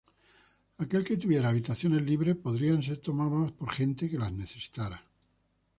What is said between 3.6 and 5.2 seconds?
gente que las necesitara.